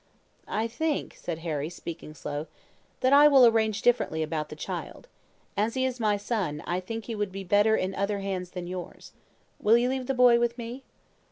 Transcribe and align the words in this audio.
"'I 0.47 0.67
think,' 0.69 1.15
said 1.15 1.37
Harry, 1.45 1.69
speaking 1.69 2.15
slow, 2.15 2.47
'that 3.01 3.13
I 3.13 3.27
will 3.27 3.45
arrange 3.45 3.83
differently 3.83 4.23
about 4.23 4.49
the 4.49 4.55
child. 4.55 5.07
As 5.55 5.75
he 5.75 5.85
is 5.85 5.99
my 5.99 6.17
son, 6.17 6.63
I 6.65 6.79
think 6.79 7.05
he 7.05 7.13
would 7.13 7.31
be 7.31 7.43
better 7.43 7.75
in 7.75 7.93
other 7.93 8.17
hands 8.17 8.49
than 8.49 8.65
yours. 8.65 9.11
Will 9.59 9.77
you 9.77 9.89
leave 9.89 10.07
the 10.07 10.15
boy 10.15 10.39
with 10.39 10.57
me?' 10.57 10.81